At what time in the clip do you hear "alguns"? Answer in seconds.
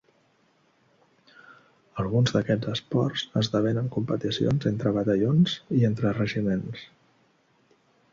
2.03-2.33